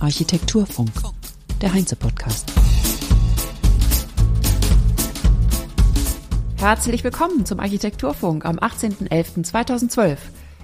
Architekturfunk, 0.00 0.90
der 1.60 1.74
Heinze-Podcast. 1.74 2.50
Herzlich 6.56 7.04
willkommen 7.04 7.44
zum 7.44 7.60
Architekturfunk 7.60 8.46
am 8.46 8.58
18.11.2012. 8.58 10.16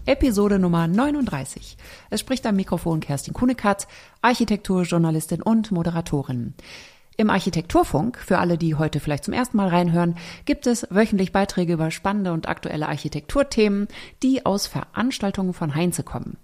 Episode 0.06 0.58
Nummer 0.58 0.86
39. 0.86 1.76
Es 2.08 2.20
spricht 2.20 2.46
am 2.46 2.56
Mikrofon 2.56 3.00
Kerstin 3.00 3.34
Kunekatz, 3.34 3.86
Architekturjournalistin 4.22 5.42
und 5.42 5.72
Moderatorin. 5.72 6.54
Im 7.16 7.30
Architekturfunk, 7.30 8.18
für 8.18 8.38
alle, 8.38 8.58
die 8.58 8.74
heute 8.74 8.98
vielleicht 8.98 9.24
zum 9.24 9.34
ersten 9.34 9.56
Mal 9.56 9.68
reinhören, 9.68 10.16
gibt 10.46 10.66
es 10.66 10.84
wöchentlich 10.90 11.30
Beiträge 11.30 11.74
über 11.74 11.92
spannende 11.92 12.32
und 12.32 12.48
aktuelle 12.48 12.88
Architekturthemen, 12.88 13.86
die 14.24 14.44
aus 14.44 14.66
Veranstaltungen 14.66 15.54
von 15.54 15.76
Heinze 15.76 16.02
kommen. 16.02 16.38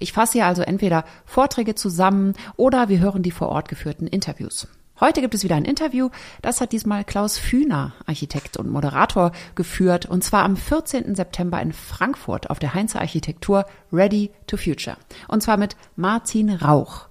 Ich 0.00 0.12
fasse 0.12 0.32
hier 0.32 0.46
also 0.46 0.62
entweder 0.62 1.04
Vorträge 1.26 1.76
zusammen 1.76 2.34
oder 2.56 2.88
wir 2.88 2.98
hören 2.98 3.22
die 3.22 3.30
vor 3.30 3.50
Ort 3.50 3.68
geführten 3.68 4.08
Interviews. 4.08 4.66
Heute 4.98 5.20
gibt 5.20 5.34
es 5.34 5.44
wieder 5.44 5.56
ein 5.56 5.66
Interview. 5.66 6.08
Das 6.42 6.60
hat 6.60 6.72
diesmal 6.72 7.04
Klaus 7.04 7.36
Fühner, 7.36 7.92
Architekt 8.06 8.56
und 8.56 8.70
Moderator, 8.70 9.30
geführt. 9.54 10.06
Und 10.06 10.24
zwar 10.24 10.42
am 10.42 10.56
14. 10.56 11.14
September 11.14 11.60
in 11.60 11.74
Frankfurt 11.74 12.48
auf 12.48 12.58
der 12.58 12.72
Heinze 12.72 12.98
Architektur 12.98 13.66
Ready 13.92 14.30
to 14.46 14.56
Future. 14.56 14.96
Und 15.28 15.42
zwar 15.42 15.58
mit 15.58 15.76
Martin 15.96 16.50
Rauch. 16.50 17.08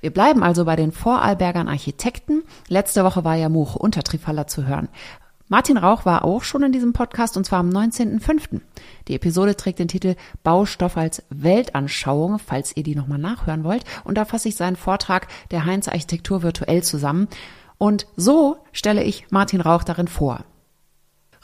Wir 0.00 0.10
bleiben 0.10 0.42
also 0.42 0.64
bei 0.64 0.76
den 0.76 0.92
Vorarlbergern 0.92 1.68
Architekten. 1.68 2.42
Letzte 2.68 3.04
Woche 3.04 3.24
war 3.24 3.36
ja 3.36 3.48
Much 3.48 3.76
Untertrifaller 3.76 4.46
zu 4.46 4.66
hören. 4.66 4.88
Martin 5.48 5.78
Rauch 5.78 6.06
war 6.06 6.24
auch 6.24 6.44
schon 6.44 6.62
in 6.62 6.70
diesem 6.70 6.92
Podcast 6.92 7.36
und 7.36 7.44
zwar 7.44 7.58
am 7.58 7.70
19.05. 7.70 8.60
Die 9.08 9.16
Episode 9.16 9.56
trägt 9.56 9.80
den 9.80 9.88
Titel 9.88 10.14
Baustoff 10.44 10.96
als 10.96 11.24
Weltanschauung, 11.30 12.38
falls 12.38 12.76
ihr 12.76 12.84
die 12.84 12.94
nochmal 12.94 13.18
nachhören 13.18 13.64
wollt. 13.64 13.82
Und 14.04 14.16
da 14.16 14.24
fasse 14.24 14.48
ich 14.48 14.54
seinen 14.54 14.76
Vortrag 14.76 15.26
der 15.50 15.64
Heinz 15.64 15.88
Architektur 15.88 16.44
virtuell 16.44 16.84
zusammen. 16.84 17.26
Und 17.78 18.06
so 18.16 18.58
stelle 18.70 19.02
ich 19.02 19.26
Martin 19.30 19.60
Rauch 19.60 19.82
darin 19.82 20.06
vor. 20.06 20.44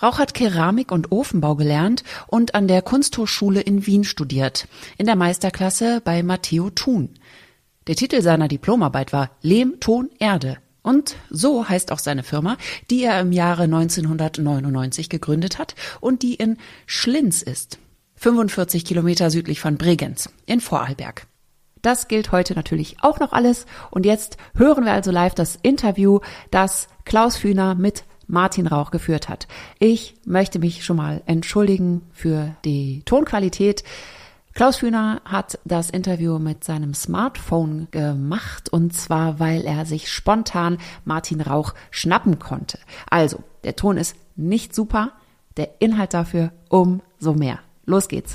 Rauch 0.00 0.18
hat 0.18 0.34
Keramik 0.34 0.92
und 0.92 1.10
Ofenbau 1.10 1.56
gelernt 1.56 2.04
und 2.26 2.54
an 2.54 2.68
der 2.68 2.82
Kunsthochschule 2.82 3.60
in 3.60 3.86
Wien 3.86 4.04
studiert, 4.04 4.68
in 4.98 5.06
der 5.06 5.16
Meisterklasse 5.16 6.02
bei 6.04 6.22
Matteo 6.22 6.70
Thun. 6.70 7.14
Der 7.86 7.94
Titel 7.94 8.20
seiner 8.20 8.48
Diplomarbeit 8.48 9.12
war 9.12 9.30
Lehm, 9.42 9.78
Ton, 9.78 10.10
Erde. 10.18 10.58
Und 10.82 11.16
so 11.30 11.68
heißt 11.68 11.92
auch 11.92 11.98
seine 11.98 12.22
Firma, 12.22 12.56
die 12.90 13.04
er 13.04 13.20
im 13.20 13.32
Jahre 13.32 13.64
1999 13.64 15.08
gegründet 15.08 15.58
hat 15.58 15.74
und 16.00 16.22
die 16.22 16.34
in 16.34 16.58
Schlinz 16.86 17.42
ist. 17.42 17.78
45 18.16 18.84
Kilometer 18.84 19.30
südlich 19.30 19.60
von 19.60 19.76
Bregenz 19.76 20.30
in 20.46 20.60
Vorarlberg. 20.60 21.26
Das 21.82 22.08
gilt 22.08 22.32
heute 22.32 22.54
natürlich 22.54 22.96
auch 23.02 23.20
noch 23.20 23.32
alles. 23.32 23.66
Und 23.90 24.06
jetzt 24.06 24.36
hören 24.56 24.84
wir 24.84 24.92
also 24.92 25.12
live 25.12 25.34
das 25.34 25.56
Interview, 25.62 26.20
das 26.50 26.88
Klaus 27.04 27.36
Fühner 27.36 27.76
mit 27.76 28.04
Martin 28.26 28.66
Rauch 28.66 28.90
geführt 28.90 29.28
hat. 29.28 29.46
Ich 29.78 30.14
möchte 30.24 30.58
mich 30.58 30.84
schon 30.84 30.96
mal 30.96 31.22
entschuldigen 31.26 32.02
für 32.12 32.56
die 32.64 33.02
Tonqualität. 33.04 33.84
Klaus 34.56 34.78
Fühner 34.78 35.20
hat 35.26 35.58
das 35.66 35.90
Interview 35.90 36.38
mit 36.38 36.64
seinem 36.64 36.94
Smartphone 36.94 37.88
gemacht 37.90 38.72
und 38.72 38.94
zwar, 38.94 39.38
weil 39.38 39.66
er 39.66 39.84
sich 39.84 40.10
spontan 40.10 40.78
Martin 41.04 41.42
Rauch 41.42 41.74
schnappen 41.90 42.38
konnte. 42.38 42.78
Also, 43.10 43.40
der 43.64 43.76
Ton 43.76 43.98
ist 43.98 44.16
nicht 44.34 44.74
super, 44.74 45.12
der 45.58 45.82
Inhalt 45.82 46.14
dafür 46.14 46.52
umso 46.70 47.34
mehr. 47.34 47.58
Los 47.84 48.08
geht's. 48.08 48.34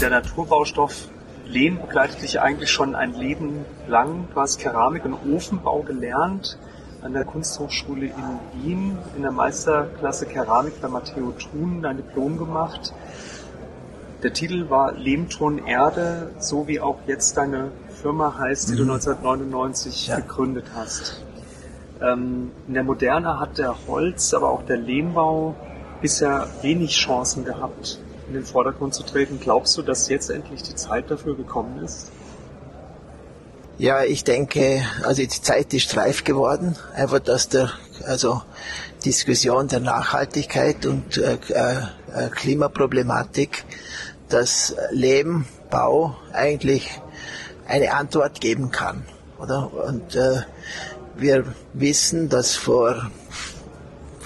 Der 0.00 0.10
Naturbaustoff 0.10 1.08
Lehm 1.44 1.80
begleitet 1.80 2.22
dich 2.22 2.40
eigentlich 2.40 2.70
schon 2.70 2.94
ein 2.94 3.14
Leben 3.14 3.64
lang. 3.88 4.28
Du 4.32 4.40
hast 4.40 4.60
Keramik 4.60 5.04
und 5.04 5.14
Ofenbau 5.14 5.82
gelernt 5.82 6.56
an 7.04 7.12
der 7.12 7.24
Kunsthochschule 7.24 8.06
in 8.06 8.62
Wien 8.62 8.98
in 9.14 9.22
der 9.22 9.30
Meisterklasse 9.30 10.24
Keramik 10.24 10.80
bei 10.80 10.88
Matteo 10.88 11.32
Thun 11.32 11.82
dein 11.82 11.98
Diplom 11.98 12.38
gemacht. 12.38 12.94
Der 14.22 14.32
Titel 14.32 14.70
war 14.70 14.92
Lehmton 14.92 15.58
Erde, 15.66 16.30
so 16.38 16.66
wie 16.66 16.80
auch 16.80 16.96
jetzt 17.06 17.36
deine 17.36 17.72
Firma 18.00 18.38
heißt, 18.38 18.70
die 18.70 18.72
mhm. 18.72 18.76
du 18.78 18.82
1999 18.94 20.06
ja. 20.06 20.16
gegründet 20.16 20.64
hast. 20.74 21.22
Ähm, 22.00 22.52
in 22.66 22.72
der 22.72 22.84
Moderne 22.84 23.38
hat 23.38 23.58
der 23.58 23.86
Holz, 23.86 24.32
aber 24.32 24.48
auch 24.48 24.64
der 24.64 24.78
Lehmbau 24.78 25.54
bisher 26.00 26.48
wenig 26.62 26.96
Chancen 26.96 27.44
gehabt, 27.44 28.00
in 28.28 28.34
den 28.34 28.44
Vordergrund 28.44 28.94
zu 28.94 29.02
treten. 29.02 29.38
Glaubst 29.40 29.76
du, 29.76 29.82
dass 29.82 30.08
jetzt 30.08 30.30
endlich 30.30 30.62
die 30.62 30.74
Zeit 30.74 31.10
dafür 31.10 31.36
gekommen 31.36 31.84
ist? 31.84 32.10
Ja, 33.76 34.04
ich 34.04 34.24
denke, 34.24 34.84
also 35.02 35.22
die 35.22 35.28
Zeit 35.28 35.74
ist 35.74 35.96
reif 35.96 36.24
geworden. 36.24 36.76
Einfach, 36.94 37.18
dass 37.18 37.48
der, 37.48 37.70
also 38.06 38.42
Diskussion 39.04 39.68
der 39.68 39.80
Nachhaltigkeit 39.80 40.86
und 40.86 41.18
äh, 41.18 41.38
äh, 41.48 42.28
Klimaproblematik 42.30 43.64
dass 44.28 44.74
Leben, 44.90 45.46
Bau 45.70 46.16
eigentlich 46.32 47.00
eine 47.66 47.94
Antwort 47.94 48.40
geben 48.40 48.70
kann. 48.70 49.04
Oder? 49.38 49.72
Und 49.72 50.14
äh, 50.14 50.42
wir 51.16 51.44
wissen, 51.72 52.28
dass 52.28 52.54
vor, 52.54 53.10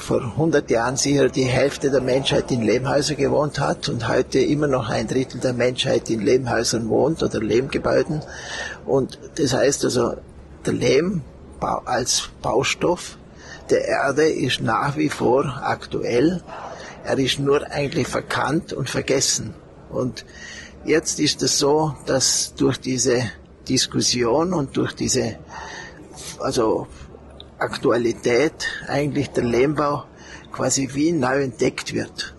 vor 0.08 0.22
100 0.22 0.70
Jahren 0.70 0.96
sicher 0.96 1.28
die 1.28 1.44
Hälfte 1.44 1.90
der 1.90 2.00
Menschheit 2.00 2.50
in 2.50 2.62
Lehmhäusern 2.62 3.18
gewohnt 3.18 3.60
hat 3.60 3.90
und 3.90 4.08
heute 4.08 4.38
immer 4.38 4.66
noch 4.66 4.88
ein 4.88 5.06
Drittel 5.06 5.38
der 5.38 5.52
Menschheit 5.52 6.08
in 6.08 6.22
Lehmhäusern 6.22 6.88
wohnt 6.88 7.22
oder 7.22 7.40
Lehmgebäuden. 7.40 8.22
Und 8.86 9.18
das 9.34 9.52
heißt 9.52 9.84
also, 9.84 10.14
der 10.64 10.72
Lehm 10.72 11.20
als 11.60 12.30
Baustoff 12.40 13.18
der 13.68 13.84
Erde 13.86 14.26
ist 14.26 14.62
nach 14.62 14.96
wie 14.96 15.10
vor 15.10 15.60
aktuell. 15.62 16.42
Er 17.04 17.18
ist 17.18 17.38
nur 17.38 17.70
eigentlich 17.70 18.08
verkannt 18.08 18.72
und 18.72 18.88
vergessen. 18.88 19.52
Und 19.90 20.24
jetzt 20.86 21.20
ist 21.20 21.42
es 21.42 21.58
so, 21.58 21.94
dass 22.06 22.54
durch 22.54 22.78
diese 22.80 23.24
Diskussion 23.68 24.54
und 24.54 24.74
durch 24.78 24.94
diese 24.94 25.36
also 26.40 26.86
Aktualität 27.58 28.66
eigentlich 28.86 29.30
der 29.30 29.44
Lehmbau 29.44 30.04
quasi 30.52 30.90
wie 30.94 31.12
neu 31.12 31.42
entdeckt 31.42 31.92
wird. 31.94 32.34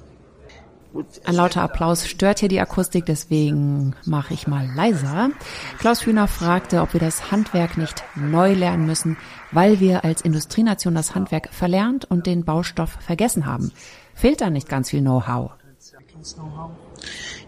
Ein 1.24 1.36
lauter 1.36 1.62
Applaus 1.62 2.08
stört 2.08 2.40
hier 2.40 2.50
die 2.50 2.60
Akustik, 2.60 3.06
deswegen 3.06 3.96
mache 4.06 4.34
ich 4.34 4.48
mal 4.48 4.68
leiser. 4.76 5.30
Klaus 5.78 6.04
Hühner 6.04 6.28
fragte, 6.28 6.82
ob 6.82 6.94
wir 6.94 7.00
das 7.00 7.32
Handwerk 7.32 7.78
nicht 7.78 8.04
neu 8.16 8.54
lernen 8.54 8.88
müssen, 8.88 9.16
weil 9.52 9.80
wir 9.80 10.04
als 10.04 10.22
Industrienation 10.22 10.96
das 10.96 11.14
Handwerk 11.14 11.50
verlernt 11.52 12.06
und 12.06 12.26
den 12.26 12.44
Baustoff 12.44 12.98
vergessen 13.02 13.46
haben. 13.46 13.72
Fehlt 14.16 14.42
da 14.42 14.50
nicht 14.50 14.68
ganz 14.68 14.90
viel 14.90 15.02
Know-how? 15.02 15.52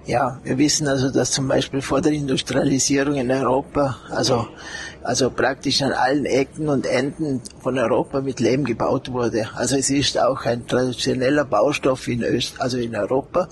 Ja, 0.05 0.39
wir 0.43 0.57
wissen 0.57 0.87
also, 0.87 1.11
dass 1.11 1.31
zum 1.31 1.47
Beispiel 1.47 1.81
vor 1.81 2.01
der 2.01 2.11
Industrialisierung 2.11 3.15
in 3.15 3.29
Europa, 3.29 3.97
also, 4.09 4.47
also 5.03 5.29
praktisch 5.29 5.83
an 5.83 5.91
allen 5.91 6.25
Ecken 6.25 6.69
und 6.69 6.87
Enden 6.87 7.41
von 7.61 7.77
Europa 7.77 8.21
mit 8.21 8.39
Lehm 8.39 8.63
gebaut 8.63 9.11
wurde. 9.11 9.49
Also 9.55 9.75
es 9.75 9.89
ist 9.91 10.17
auch 10.17 10.45
ein 10.45 10.65
traditioneller 10.65 11.45
Baustoff 11.45 12.07
in 12.07 12.23
Öst, 12.23 12.59
also 12.59 12.77
in 12.77 12.95
Europa. 12.95 13.47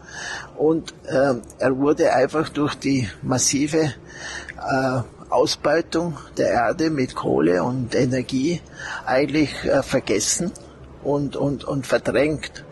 Und 0.58 0.94
äh, 1.06 1.35
er 1.59 1.78
wurde 1.78 2.13
einfach 2.13 2.50
durch 2.50 2.75
die 2.75 3.08
massive 3.22 3.94
äh, 4.58 5.02
Ausbeutung 5.29 6.18
der 6.38 6.50
Erde 6.50 6.90
mit 6.90 7.13
Kohle 7.13 7.63
und 7.63 7.94
Energie 7.94 8.62
eigentlich 9.06 9.53
äh, 9.66 9.84
vergessen 9.84 10.52
und, 11.03 11.35
und, 11.35 11.63
und 11.63 11.85
verdrängt. 11.85 12.66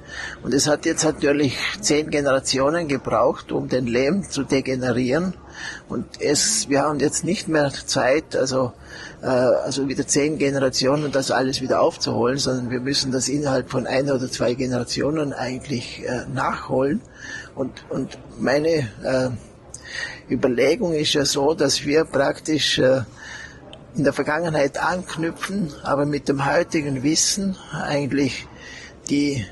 Und 0.44 0.54
es 0.54 0.68
hat 0.68 0.86
jetzt 0.86 1.04
natürlich 1.04 1.58
zehn 1.82 2.10
Generationen 2.10 2.88
gebraucht, 2.88 3.52
um 3.52 3.68
den 3.68 3.88
Lehm 3.88 4.24
zu 4.30 4.44
degenerieren. 4.44 5.34
Und 5.90 6.22
es, 6.22 6.70
wir 6.70 6.84
haben 6.84 7.00
jetzt 7.00 7.24
nicht 7.24 7.48
mehr 7.48 7.72
Zeit, 7.72 8.36
also, 8.36 8.74
äh, 9.22 9.28
also 9.28 9.88
wieder 9.88 10.06
zehn 10.06 10.38
Generationen 10.38 11.12
das 11.12 11.32
alles 11.32 11.62
wieder 11.62 11.82
aufzuholen, 11.82 12.38
sondern 12.38 12.70
wir 12.70 12.80
müssen 12.80 13.12
das 13.12 13.28
innerhalb 13.28 13.70
von 13.70 13.88
ein 13.88 14.12
oder 14.12 14.30
zwei 14.32 14.54
Generationen 14.54 15.34
eigentlich 15.34 16.04
äh, 16.06 16.26
nachholen. 16.34 17.02
Und, 17.56 17.72
und 17.90 18.18
meine 18.40 18.88
äh, 19.04 19.30
Überlegung 20.30 20.94
ist 20.94 21.14
ja 21.14 21.26
so, 21.26 21.54
dass 21.54 21.86
wir 21.86 22.06
praktisch 22.06 22.78
äh, 22.80 23.02
in 23.96 24.04
der 24.04 24.14
Vergangenheit 24.14 24.78
anknüpfen, 24.78 25.74
aber 25.82 26.06
mit 26.06 26.30
dem 26.30 26.46
heutigen 26.46 27.02
Wissen 27.02 27.58
eigentlich 27.72 28.48
die 29.10 29.46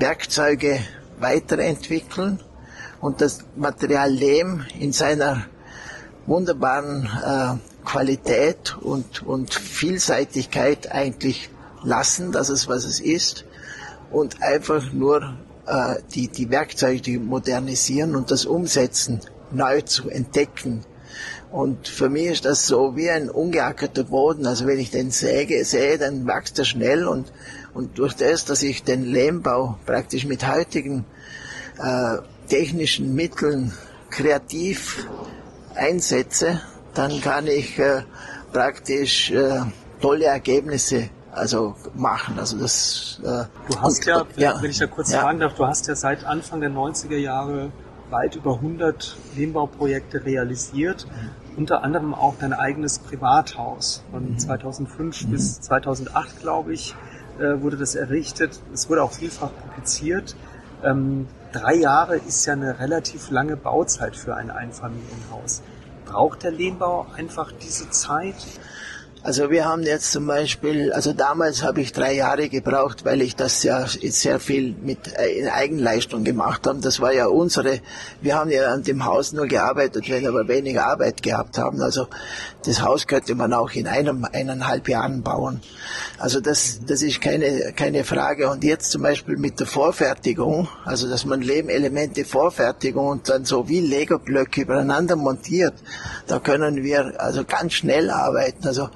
Werkzeuge 0.00 0.80
weiterentwickeln 1.18 2.40
und 3.00 3.20
das 3.20 3.40
Material 3.56 4.10
Lehm 4.10 4.64
in 4.78 4.92
seiner 4.92 5.46
wunderbaren 6.26 7.06
äh, 7.06 7.84
Qualität 7.84 8.76
und, 8.80 9.22
und 9.22 9.54
Vielseitigkeit 9.54 10.92
eigentlich 10.92 11.50
lassen, 11.82 12.32
dass 12.32 12.48
es 12.48 12.68
was 12.68 12.84
es 12.84 13.00
ist 13.00 13.44
und 14.10 14.42
einfach 14.42 14.92
nur 14.92 15.36
äh, 15.66 15.96
die, 16.14 16.28
die 16.28 16.50
Werkzeuge 16.50 17.18
modernisieren 17.18 18.14
und 18.14 18.30
das 18.30 18.44
umsetzen, 18.46 19.20
neu 19.50 19.80
zu 19.80 20.10
entdecken. 20.10 20.84
Und 21.50 21.88
für 21.88 22.10
mich 22.10 22.26
ist 22.26 22.44
das 22.44 22.66
so 22.66 22.94
wie 22.96 23.10
ein 23.10 23.30
ungeackerter 23.30 24.04
Boden. 24.04 24.46
Also 24.46 24.66
wenn 24.66 24.78
ich 24.78 24.90
den 24.90 25.10
säge, 25.10 25.64
sehe, 25.64 25.98
dann 25.98 26.26
wächst 26.26 26.58
er 26.58 26.64
schnell 26.64 27.06
und, 27.06 27.32
und 27.72 27.98
durch 27.98 28.14
das, 28.14 28.44
dass 28.44 28.62
ich 28.62 28.84
den 28.84 29.04
Lehmbau 29.04 29.78
praktisch 29.86 30.26
mit 30.26 30.46
heutigen 30.46 31.06
äh, 31.78 32.18
technischen 32.48 33.14
Mitteln 33.14 33.72
kreativ 34.10 35.06
einsetze, 35.74 36.60
dann 36.94 37.20
kann 37.20 37.46
ich 37.46 37.78
äh, 37.78 38.02
praktisch 38.52 39.30
äh, 39.30 39.60
tolle 40.00 40.26
Ergebnisse 40.26 41.10
also 41.32 41.76
machen. 41.94 42.38
Also 42.38 42.58
das. 42.58 43.20
Äh, 43.22 43.44
du 43.70 43.80
hast 43.80 44.04
ja, 44.04 44.24
ja, 44.36 44.60
wenn 44.60 44.70
ich 44.70 44.78
da 44.78 44.86
kurz 44.86 45.12
ja. 45.12 45.20
fragen 45.20 45.40
darf, 45.40 45.54
du 45.54 45.66
hast 45.66 45.86
ja 45.86 45.94
seit 45.94 46.24
Anfang 46.24 46.60
der 46.60 46.70
90er 46.70 47.16
Jahre 47.16 47.70
weit 48.10 48.36
über 48.36 48.54
100 48.54 49.16
Lehmbauprojekte 49.36 50.24
realisiert, 50.24 51.06
mhm. 51.06 51.58
unter 51.58 51.82
anderem 51.82 52.14
auch 52.14 52.36
dein 52.38 52.52
eigenes 52.52 52.98
Privathaus. 52.98 54.04
Von 54.10 54.32
mhm. 54.32 54.38
2005 54.38 55.24
mhm. 55.24 55.30
bis 55.30 55.60
2008, 55.60 56.40
glaube 56.40 56.72
ich, 56.72 56.94
äh, 57.38 57.60
wurde 57.60 57.76
das 57.76 57.94
errichtet. 57.94 58.60
Es 58.72 58.88
wurde 58.88 59.02
auch 59.02 59.12
vielfach 59.12 59.50
publiziert. 59.54 60.36
Ähm, 60.84 61.26
drei 61.52 61.74
Jahre 61.74 62.16
ist 62.16 62.44
ja 62.46 62.52
eine 62.52 62.78
relativ 62.78 63.30
lange 63.30 63.56
Bauzeit 63.56 64.16
für 64.16 64.36
ein 64.36 64.50
Einfamilienhaus. 64.50 65.62
Braucht 66.04 66.42
der 66.42 66.52
Lehmbau 66.52 67.06
einfach 67.16 67.52
diese 67.52 67.90
Zeit? 67.90 68.36
Also 69.28 69.50
wir 69.50 69.66
haben 69.66 69.82
jetzt 69.82 70.10
zum 70.12 70.26
Beispiel, 70.26 70.90
also 70.90 71.12
damals 71.12 71.62
habe 71.62 71.82
ich 71.82 71.92
drei 71.92 72.14
Jahre 72.14 72.48
gebraucht, 72.48 73.04
weil 73.04 73.20
ich 73.20 73.36
das 73.36 73.62
ja 73.62 73.84
sehr 73.86 74.40
viel 74.40 74.74
mit 74.80 75.14
äh, 75.18 75.40
in 75.40 75.48
Eigenleistung 75.48 76.24
gemacht 76.24 76.66
habe. 76.66 76.78
Das 76.80 76.98
war 77.00 77.12
ja 77.12 77.26
unsere, 77.26 77.80
wir 78.22 78.36
haben 78.36 78.50
ja 78.50 78.72
an 78.72 78.84
dem 78.84 79.04
Haus 79.04 79.34
nur 79.34 79.46
gearbeitet, 79.46 80.08
wenn 80.08 80.22
wir 80.22 80.48
weniger 80.48 80.86
Arbeit 80.86 81.22
gehabt 81.22 81.58
haben. 81.58 81.82
Also 81.82 82.06
das 82.64 82.80
Haus 82.80 83.06
könnte 83.06 83.34
man 83.34 83.52
auch 83.52 83.72
in 83.72 83.86
einem, 83.86 84.24
eineinhalb 84.24 84.88
Jahren 84.88 85.22
bauen. 85.22 85.60
Also 86.18 86.40
das, 86.40 86.80
das 86.86 87.02
ist 87.02 87.20
keine, 87.20 87.74
keine 87.76 88.04
Frage. 88.04 88.48
Und 88.48 88.64
jetzt 88.64 88.90
zum 88.90 89.02
Beispiel 89.02 89.36
mit 89.36 89.60
der 89.60 89.66
Vorfertigung, 89.66 90.68
also 90.86 91.06
dass 91.06 91.26
man 91.26 91.42
Lehmelemente 91.42 92.24
Vorfertigung 92.24 93.08
und 93.08 93.28
dann 93.28 93.44
so 93.44 93.68
wie 93.68 93.80
Lego-Blöcke 93.80 94.62
übereinander 94.62 95.16
montiert, 95.16 95.74
da 96.26 96.38
können 96.38 96.82
wir 96.82 97.20
also 97.20 97.44
ganz 97.44 97.74
schnell 97.74 98.10
arbeiten. 98.10 98.66
Also 98.66 98.88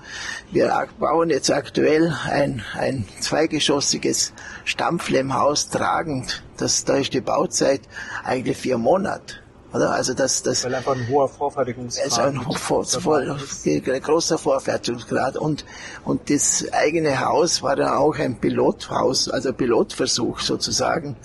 wir 0.51 0.87
bauen 0.99 1.31
jetzt 1.31 1.51
aktuell 1.51 2.15
ein, 2.31 2.63
ein 2.75 3.07
zweigeschossiges 3.21 4.33
Stammflemmhaus 4.65 5.71
tragend. 5.71 6.43
Das, 6.57 6.85
da 6.85 6.97
ist 6.97 7.15
die 7.15 7.21
Bauzeit 7.21 7.81
eigentlich 8.25 8.57
vier 8.57 8.79
Monate. 8.79 9.43
Oder? 9.73 9.93
Also 9.93 10.13
das, 10.13 10.43
das, 10.43 10.65
Weil 10.65 10.75
einfach 10.75 10.95
ein 10.95 11.09
hoher 11.09 11.29
Vorfertigungsgrad 11.29 12.07
ist. 12.07 12.19
ein 12.19 12.41
vor, 12.41 12.85
vor, 12.85 13.23
großer 13.23 14.39
Vorfertigungsgrad. 14.39 15.37
Und, 15.37 15.65
und 16.05 16.29
das 16.29 16.67
eigene 16.73 17.21
Haus 17.21 17.63
war 17.63 17.77
dann 17.77 17.89
auch 17.89 18.19
ein 18.19 18.39
Pilothaus, 18.39 19.29
also 19.29 19.53
Pilotversuch 19.53 20.41
sozusagen. 20.41 21.17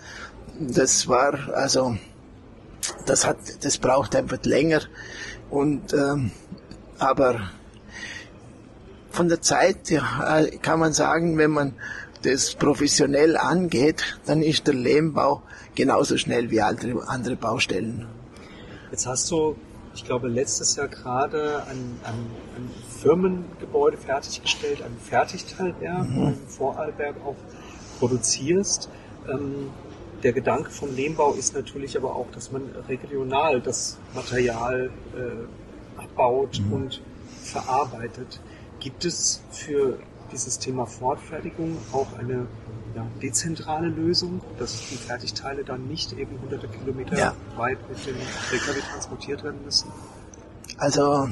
Das 0.59 1.07
war, 1.07 1.50
also, 1.53 1.97
das 3.05 3.27
hat, 3.27 3.38
das 3.61 3.77
braucht 3.77 4.15
einfach 4.15 4.39
länger. 4.43 4.81
Und, 5.50 5.93
ähm, 5.93 6.31
aber 7.00 7.51
von 9.17 9.29
der 9.29 9.41
Zeit 9.41 9.91
kann 10.61 10.79
man 10.79 10.93
sagen, 10.93 11.39
wenn 11.39 11.49
man 11.49 11.73
das 12.21 12.53
professionell 12.53 13.35
angeht, 13.35 14.19
dann 14.27 14.43
ist 14.43 14.67
der 14.67 14.75
Lehmbau 14.75 15.41
genauso 15.73 16.17
schnell 16.17 16.51
wie 16.51 16.61
andere, 16.61 17.35
Baustellen. 17.35 18.07
Jetzt 18.91 19.07
hast 19.07 19.31
du, 19.31 19.55
ich 19.95 20.05
glaube, 20.05 20.27
letztes 20.27 20.75
Jahr 20.75 20.87
gerade 20.87 21.63
ein, 21.63 21.99
ein, 22.03 22.19
ein 22.57 22.69
Firmengebäude 23.01 23.97
fertiggestellt, 23.97 24.83
ein 24.83 24.95
Fertigteilwerk, 25.03 26.07
mhm. 26.09 26.27
in 26.27 26.47
Vorarlberg 26.47 27.15
auch 27.25 27.35
produzierst. 27.97 28.87
Ähm, 29.27 29.71
der 30.21 30.33
Gedanke 30.33 30.69
vom 30.69 30.95
Lehmbau 30.95 31.33
ist 31.33 31.55
natürlich 31.55 31.97
aber 31.97 32.15
auch, 32.15 32.29
dass 32.31 32.51
man 32.51 32.63
regional 32.87 33.61
das 33.61 33.97
Material 34.13 34.91
äh, 35.15 35.99
abbaut 35.99 36.59
mhm. 36.59 36.73
und 36.73 37.01
verarbeitet. 37.43 38.39
Gibt 38.79 39.06
es 39.06 39.41
für 39.51 40.00
dieses 40.31 40.59
Thema 40.59 40.85
Fortfertigung 40.85 41.77
auch 41.91 42.07
eine 42.18 42.47
ja, 42.95 43.06
dezentrale 43.21 43.88
Lösung, 43.88 44.41
dass 44.59 44.77
die 44.89 44.97
Fertigteile 44.97 45.63
dann 45.63 45.88
nicht 45.88 46.13
eben 46.13 46.39
hunderte 46.41 46.68
Kilometer 46.68 47.18
ja. 47.18 47.33
weit 47.56 47.77
mit 47.89 48.06
dem 48.06 48.15
LKW 48.51 48.79
transportiert 48.91 49.44
werden 49.44 49.63
müssen? 49.63 49.91
Also 50.77 51.29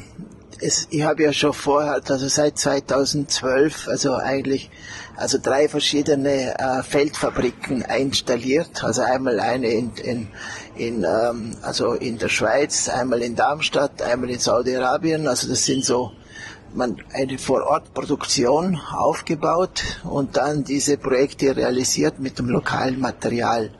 es, 0.61 0.87
ich 0.89 1.03
habe 1.03 1.23
ja 1.23 1.33
schon 1.33 1.53
vorher, 1.53 2.01
also 2.07 2.27
seit 2.27 2.57
2012, 2.57 3.87
also 3.87 4.15
eigentlich, 4.15 4.69
also 5.15 5.37
drei 5.41 5.67
verschiedene 5.67 6.57
äh, 6.57 6.83
Feldfabriken 6.83 7.81
installiert. 7.81 8.83
Also 8.83 9.01
einmal 9.01 9.39
eine 9.39 9.67
in, 9.67 9.93
in, 9.95 10.27
in 10.75 11.03
ähm, 11.03 11.55
also 11.61 11.93
in 11.93 12.17
der 12.17 12.29
Schweiz, 12.29 12.89
einmal 12.89 13.21
in 13.21 13.35
Darmstadt, 13.35 14.01
einmal 14.01 14.29
in 14.29 14.39
Saudi-Arabien. 14.39 15.27
Also 15.27 15.47
das 15.47 15.65
sind 15.65 15.83
so 15.83 16.11
man 16.75 16.97
eine 17.13 17.37
Vorortproduktion 17.37 18.79
aufgebaut 18.91 19.83
und 20.03 20.37
dann 20.37 20.63
diese 20.63 20.97
Projekte 20.97 21.55
realisiert 21.55 22.19
mit 22.19 22.39
dem 22.39 22.49
lokalen 22.49 22.99
Material. 22.99 23.71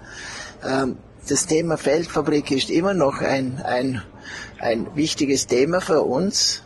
Ähm, 0.64 0.98
das 1.28 1.48
Thema 1.48 1.78
Feldfabrik 1.78 2.52
ist 2.52 2.70
immer 2.70 2.94
noch 2.94 3.20
ein, 3.22 3.62
ein, 3.64 4.02
ein 4.60 4.96
wichtiges 4.96 5.48
Thema 5.48 5.82
für 5.82 6.02
uns. 6.02 6.62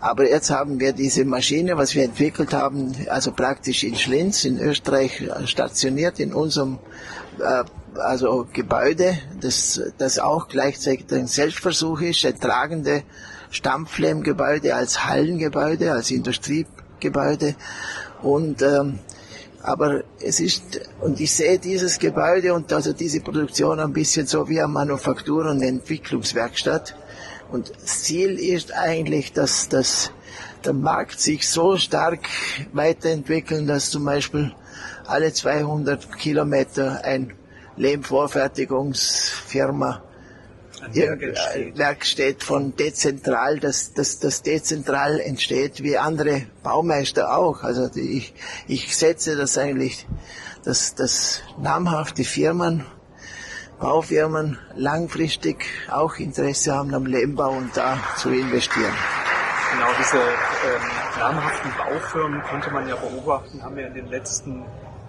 Aber 0.00 0.26
jetzt 0.28 0.50
haben 0.50 0.80
wir 0.80 0.94
diese 0.94 1.26
Maschine, 1.26 1.76
was 1.76 1.94
wir 1.94 2.04
entwickelt 2.04 2.54
haben, 2.54 2.94
also 3.10 3.32
praktisch 3.32 3.84
in 3.84 3.96
Schlinz 3.96 4.46
in 4.46 4.58
Österreich 4.58 5.28
stationiert 5.44 6.18
in 6.20 6.32
unserem 6.32 6.78
äh, 7.38 7.64
also 7.96 8.46
Gebäude, 8.52 9.18
das, 9.40 9.80
das 9.98 10.18
auch 10.18 10.48
gleichzeitig 10.48 11.12
ein 11.12 11.26
Selbstversuch 11.26 12.00
ist, 12.00 12.24
ein 12.24 12.38
tragende 12.38 13.02
Stammflemmgebäude 13.50 14.74
als 14.74 15.06
Hallengebäude, 15.06 15.92
als 15.92 16.10
Industriegebäude. 16.10 17.54
Und 18.22 18.62
ähm, 18.62 18.98
aber 19.62 20.04
es 20.20 20.40
ist, 20.40 20.80
und 21.00 21.20
ich 21.20 21.34
sehe 21.34 21.58
dieses 21.58 21.98
Gebäude 21.98 22.54
und 22.54 22.72
also 22.72 22.94
diese 22.94 23.20
Produktion 23.20 23.78
ein 23.78 23.92
bisschen 23.92 24.26
so 24.26 24.48
wie 24.48 24.58
eine 24.58 24.68
Manufaktur- 24.68 25.50
und 25.50 25.60
Entwicklungswerkstatt. 25.60 26.96
Und 27.52 27.70
das 27.82 28.04
Ziel 28.04 28.38
ist 28.38 28.72
eigentlich, 28.72 29.34
dass, 29.34 29.68
dass 29.68 30.12
der 30.64 30.72
Markt 30.72 31.20
sich 31.20 31.46
so 31.48 31.76
stark 31.76 32.20
weiterentwickeln, 32.72 33.66
dass 33.66 33.90
zum 33.90 34.06
Beispiel 34.06 34.54
alle 35.06 35.30
200 35.32 36.16
Kilometer 36.16 37.04
ein 37.04 37.34
Lehmvorfertigungsfirma 37.76 40.02
Werk 41.74 42.04
steht 42.04 42.42
von 42.42 42.74
dezentral, 42.76 43.60
dass 43.60 43.92
das, 43.92 44.18
das 44.18 44.42
dezentral 44.42 45.20
entsteht, 45.20 45.82
wie 45.82 45.98
andere 45.98 46.42
Baumeister 46.62 47.36
auch. 47.36 47.62
Also 47.62 47.90
ich, 47.94 48.34
ich 48.66 48.96
setze 48.96 49.36
das 49.36 49.58
eigentlich, 49.58 50.06
dass, 50.64 50.94
dass 50.94 51.42
namhafte 51.58 52.24
Firmen, 52.24 52.86
Baufirmen 53.78 54.58
langfristig 54.74 55.64
auch 55.90 56.16
Interesse 56.16 56.74
haben 56.74 56.94
am 56.94 57.06
Lehmbau 57.06 57.50
und 57.50 57.76
da 57.76 57.98
zu 58.18 58.30
investieren. 58.30 58.92
Genau, 59.72 59.86
diese 59.98 60.18
ähm, 60.18 61.18
namhaften 61.18 61.70
Baufirmen 61.78 62.42
konnte 62.42 62.70
man 62.70 62.88
ja 62.88 62.96
beobachten, 62.96 63.62
haben 63.62 63.78
ja 63.78 63.86
in 63.86 63.94
den 63.94 64.08
letzten 64.08 64.64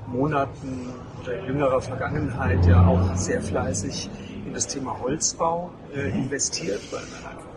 Monaten 0.07 0.89
oder 1.21 1.45
jüngerer 1.45 1.81
Vergangenheit 1.81 2.65
ja 2.65 2.85
auch 2.85 3.15
sehr 3.15 3.41
fleißig 3.41 4.09
in 4.45 4.53
das 4.53 4.67
Thema 4.67 4.99
Holzbau 5.01 5.71
äh, 5.93 6.09
investiert, 6.09 6.81
weil 6.91 7.01
man 7.01 7.31
einfach 7.31 7.50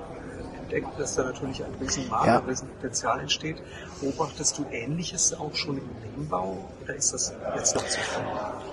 entdeckt, 0.65 0.99
dass 0.99 1.15
da 1.15 1.25
natürlich 1.25 1.63
ein 1.65 1.75
Riesenmarkt, 1.81 2.27
ja. 2.27 2.39
ein 2.39 2.49
Riesenpotenzial 2.49 3.21
entsteht. 3.21 3.57
Beobachtest 4.01 4.59
du 4.59 4.67
Ähnliches 4.71 5.35
auch 5.35 5.55
schon 5.55 5.79
im 5.79 5.89
Lehmbau 6.03 6.59
oder 6.83 6.95
ist 6.95 7.13
das 7.13 7.35
jetzt 7.55 7.75
noch 7.75 7.87
zu 7.87 8.01
früh? 8.01 8.23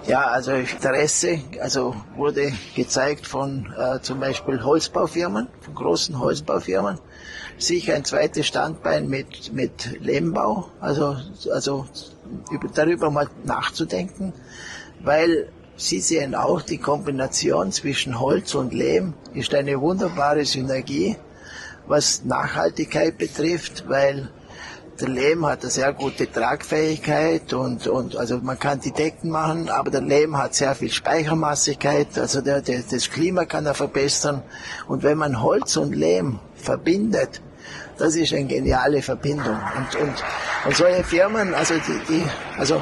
Ja, 0.07 0.25
also 0.27 0.51
Interesse 0.51 1.39
also 1.61 1.95
wurde 2.15 2.51
gezeigt 2.75 3.27
von 3.27 3.73
äh, 3.77 3.99
zum 4.01 4.19
Beispiel 4.19 4.63
Holzbaufirmen, 4.63 5.47
von 5.61 5.75
großen 5.75 6.19
Holzbaufirmen. 6.19 6.99
Sicher 7.57 7.93
ein 7.93 8.05
zweites 8.05 8.47
Standbein 8.47 9.07
mit, 9.07 9.53
mit 9.53 10.01
Lehmbau, 10.01 10.69
also, 10.79 11.17
also 11.51 11.85
über, 12.49 12.67
darüber 12.73 13.11
mal 13.11 13.27
nachzudenken, 13.43 14.33
weil 14.99 15.51
Sie 15.77 15.99
sehen 15.99 16.35
auch, 16.35 16.61
die 16.61 16.77
Kombination 16.77 17.71
zwischen 17.71 18.19
Holz 18.19 18.53
und 18.53 18.71
Lehm 18.71 19.15
ist 19.33 19.51
eine 19.55 19.81
wunderbare 19.81 20.45
Synergie, 20.45 21.15
was 21.91 22.23
Nachhaltigkeit 22.23 23.17
betrifft, 23.17 23.83
weil 23.87 24.29
der 24.99 25.09
Lehm 25.09 25.45
hat 25.45 25.61
eine 25.61 25.71
sehr 25.71 25.91
gute 25.93 26.31
Tragfähigkeit 26.31 27.53
und, 27.53 27.85
und 27.87 28.15
also 28.15 28.37
man 28.37 28.57
kann 28.57 28.79
die 28.79 28.93
Decken 28.93 29.29
machen, 29.29 29.69
aber 29.69 29.91
der 29.91 30.01
Lehm 30.01 30.37
hat 30.37 30.55
sehr 30.55 30.73
viel 30.73 30.91
Speichermassigkeit, 30.91 32.17
also 32.17 32.39
der, 32.41 32.61
der, 32.61 32.81
das 32.89 33.09
Klima 33.09 33.45
kann 33.45 33.65
er 33.65 33.73
verbessern. 33.73 34.41
Und 34.87 35.03
wenn 35.03 35.17
man 35.17 35.41
Holz 35.41 35.75
und 35.75 35.93
Lehm 35.93 36.39
verbindet, 36.55 37.41
das 37.97 38.15
ist 38.15 38.33
eine 38.33 38.45
geniale 38.45 39.01
Verbindung. 39.01 39.57
Und, 39.77 40.01
und, 40.01 40.23
und 40.65 40.75
solche 40.75 41.03
Firmen, 41.03 41.53
also 41.53 41.73
die, 41.75 42.13
die, 42.13 42.23
also 42.57 42.81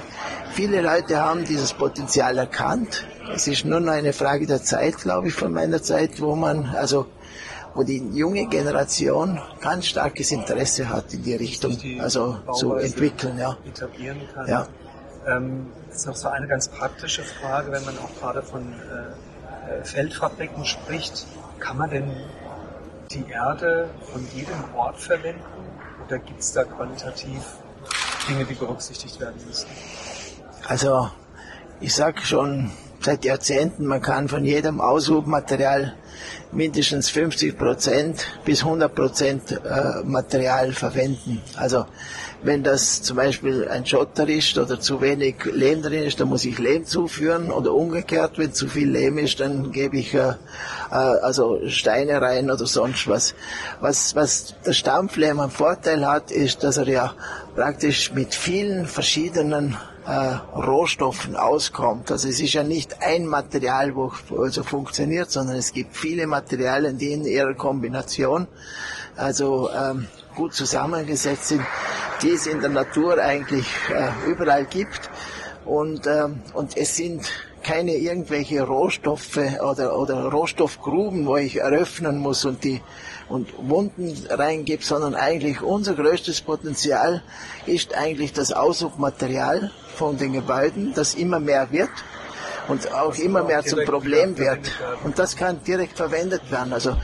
viele 0.52 0.82
Leute 0.82 1.20
haben 1.20 1.46
dieses 1.46 1.74
Potenzial 1.74 2.38
erkannt. 2.38 3.08
Es 3.34 3.48
ist 3.48 3.66
nur 3.66 3.80
noch 3.80 3.94
eine 3.94 4.14
Frage 4.14 4.46
der 4.46 4.62
Zeit, 4.62 4.98
glaube 4.98 5.30
ich, 5.30 5.34
von 5.34 5.52
meiner 5.52 5.82
Zeit, 5.82 6.22
wo 6.22 6.36
man, 6.36 6.66
also 6.76 7.08
wo 7.76 7.84
die 7.84 7.98
junge 8.14 8.48
Generation 8.48 9.40
ganz 9.62 9.88
starkes 9.88 10.32
Interesse 10.32 10.90
hat 10.90 11.14
in 11.14 11.24
die 11.24 11.36
Richtung, 11.36 11.78
die 11.78 12.00
also 12.00 12.38
zu 12.54 12.76
entwickeln, 12.76 13.38
ja. 13.38 13.58
Etablieren 13.66 14.22
kann. 14.34 14.48
Ja. 14.48 14.68
Ähm, 15.28 15.68
das 15.88 15.98
ist 15.98 16.08
noch 16.08 16.16
so 16.16 16.30
eine 16.30 16.48
ganz 16.48 16.68
praktische 16.68 17.24
Frage, 17.24 17.72
wenn 17.72 17.86
man 17.86 17.98
auch 18.00 18.20
gerade 18.20 18.42
von 18.42 18.74
äh, 18.74 19.84
Feldfabriken 19.84 20.66
spricht. 20.66 21.26
Kann 21.60 21.78
man 21.78 21.90
denn 21.90 22.12
die 23.12 23.26
Erde 23.30 23.90
von 24.12 24.26
jedem 24.34 24.64
Ort 24.76 24.98
verwenden 24.98 25.42
oder 26.06 26.20
gibt 26.20 26.40
es 26.40 26.54
da 26.54 26.64
qualitativ 26.64 27.42
Dinge, 28.28 28.46
die 28.46 28.54
berücksichtigt 28.54 29.20
werden 29.20 29.40
müssen? 29.46 29.68
Also 30.68 31.10
ich 31.80 31.94
sage 31.96 32.22
schon 32.22 32.72
seit 33.02 33.26
Jahrzehnten, 33.26 33.86
man 33.86 34.02
kann 34.02 34.28
von 34.28 34.46
jedem 34.46 34.82
Aushubmaterial 34.82 35.96
mindestens 36.52 37.10
50 37.10 37.58
Prozent 37.58 38.26
bis 38.44 38.64
100 38.64 38.94
Prozent 38.94 39.52
äh, 39.52 40.04
Material 40.04 40.74
verwenden. 40.74 41.42
Also 41.56 41.86
wenn 42.42 42.64
das 42.64 43.02
zum 43.02 43.18
Beispiel 43.18 43.68
ein 43.68 43.86
Schotter 43.86 44.28
ist 44.28 44.58
oder 44.58 44.80
zu 44.80 45.02
wenig 45.02 45.36
Lehm 45.46 45.82
drin 45.82 46.04
ist, 46.04 46.20
dann 46.20 46.30
muss 46.30 46.46
ich 46.46 46.58
Lehm 46.58 46.86
zuführen 46.86 47.52
oder 47.52 47.74
umgekehrt, 47.74 48.38
wenn 48.38 48.54
zu 48.54 48.68
viel 48.68 48.90
Lehm 48.90 49.18
ist, 49.18 49.40
dann 49.40 49.72
gebe 49.72 49.98
ich 49.98 50.14
äh, 50.14 50.30
äh, 50.92 50.94
also 50.94 51.60
Steine 51.68 52.22
rein 52.22 52.50
oder 52.50 52.66
sonst 52.66 53.08
was. 53.08 53.36
Was, 53.82 54.16
was 54.16 54.56
der 54.66 54.74
Stampflehm 54.74 55.40
einen 55.40 55.52
Vorteil 55.52 56.08
hat, 56.08 56.32
ist, 56.32 56.64
dass 56.64 56.78
er 56.78 56.88
ja 56.88 57.14
praktisch 57.56 58.14
mit 58.14 58.34
vielen 58.34 58.86
verschiedenen 58.86 59.78
Rohstoffen 60.12 61.36
auskommt. 61.36 62.12
Also 62.12 62.30
es 62.30 62.40
ist 62.40 62.54
ja 62.54 62.64
nicht 62.64 63.02
ein 63.02 63.28
Material, 63.28 63.96
wo 63.96 64.12
also 64.38 64.64
funktioniert, 64.64 65.30
sondern 65.30 65.58
es 65.58 65.72
gibt 65.72 65.96
viele 65.96 66.26
Materialien, 66.26 66.98
die 66.98 67.12
in 67.14 67.26
ihrer 67.26 67.54
Kombination 67.54 68.48
also 69.16 69.70
ähm, 69.72 70.08
gut 70.36 70.54
zusammengesetzt 70.54 71.50
sind, 71.50 71.64
die 72.22 72.32
es 72.32 72.48
in 72.48 72.62
der 72.62 72.70
Natur 72.70 73.20
eigentlich 73.20 73.68
äh, 73.90 74.30
überall 74.30 74.66
gibt. 74.66 75.10
Und, 75.66 76.08
ähm, 76.08 76.42
und 76.54 76.76
es 76.78 76.96
sind 76.96 77.30
keine 77.70 77.98
irgendwelche 77.98 78.64
Rohstoffe 78.64 79.38
oder, 79.38 79.96
oder 79.96 80.24
Rohstoffgruben, 80.32 81.28
wo 81.28 81.38
ich 81.38 81.58
eröffnen 81.58 82.18
muss 82.18 82.44
und 82.44 82.64
die 82.64 82.82
und 83.28 83.48
Wunden 83.60 84.12
reingebe, 84.28 84.84
sondern 84.84 85.14
eigentlich 85.14 85.62
unser 85.62 85.94
größtes 85.94 86.42
Potenzial 86.42 87.22
ist 87.68 87.94
eigentlich 87.94 88.34
das 88.34 88.54
Aushubmaterial 88.54 89.70
von 89.94 90.18
den 90.18 90.34
Gebäuden, 90.34 90.94
das 90.96 91.14
immer 91.14 91.40
mehr 91.40 91.72
wird 91.72 91.92
und 92.70 92.94
auch 92.94 93.16
immer 93.16 93.44
mehr 93.44 93.64
zum 93.64 93.80
Problem 93.86 94.38
wird. 94.38 94.72
Und 95.04 95.20
das 95.20 95.36
kann 95.36 95.60
direkt 95.66 95.98
verwendet 95.98 96.52
werden. 96.52 96.74
Also 96.74 96.96